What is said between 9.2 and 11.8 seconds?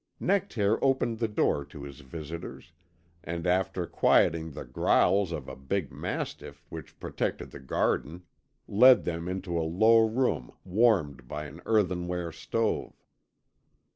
into a low room warmed by an